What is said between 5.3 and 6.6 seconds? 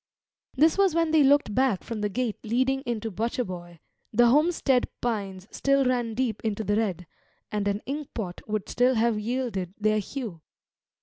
still ran deep